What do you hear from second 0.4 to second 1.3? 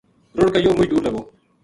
کے یوہ مُچ دور لگو